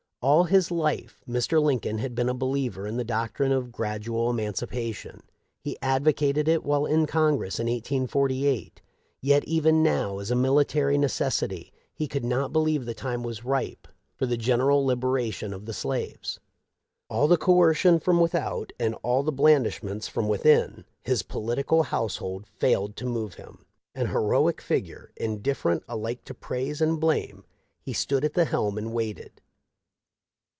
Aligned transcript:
All 0.23 0.43
his 0.43 0.69
life 0.69 1.23
Mr. 1.27 1.59
Lincoln 1.59 1.97
had 1.97 2.13
been 2.13 2.29
a 2.29 2.35
believer 2.35 2.85
in 2.85 2.95
the 2.95 3.03
doctrine 3.03 3.51
of 3.51 3.71
gradual 3.71 4.29
emancipation. 4.29 5.23
He 5.63 5.79
advocated 5.81 6.47
it 6.47 6.63
while 6.63 6.85
in 6.85 7.07
Congress 7.07 7.59
in 7.59 7.65
1848; 7.65 8.83
yet 9.19 9.43
even 9.45 9.81
now, 9.81 10.19
as 10.19 10.29
a 10.29 10.35
military 10.35 10.95
neces 10.99 11.31
sity, 11.41 11.71
he 11.91 12.07
could 12.07 12.23
not 12.23 12.53
believe 12.53 12.85
the 12.85 12.93
time 12.93 13.23
was 13.23 13.43
ripe 13.43 13.87
for 14.13 14.27
the 14.27 14.35
548 14.35 14.37
THE 14.37 14.37
LIFE 14.37 14.37
OF 14.37 14.39
LINCOLN. 14.43 14.45
general 14.45 14.85
liberation 15.15 15.53
of 15.55 15.65
the 15.65 15.73
slaves. 15.73 16.39
All 17.09 17.27
the 17.27 17.37
coercion 17.37 17.99
from 17.99 18.19
without, 18.19 18.71
and 18.79 18.93
all 19.01 19.23
the 19.23 19.31
blandishments 19.31 20.07
from 20.07 20.27
within, 20.29 20.85
his 21.01 21.23
political 21.23 21.81
household 21.81 22.45
failed 22.45 22.95
to 22.97 23.07
move 23.07 23.33
him. 23.33 23.65
An 23.95 24.05
heroic 24.05 24.61
figure, 24.61 25.11
indifferent 25.17 25.81
alike 25.89 26.23
to 26.25 26.35
praise 26.35 26.79
and 26.79 26.99
blame, 26.99 27.43
he 27.81 27.91
stood 27.93 28.23
at 28.23 28.35
the 28.35 28.45
helm 28.45 28.77
and 28.77 28.93
waited. 28.93 29.41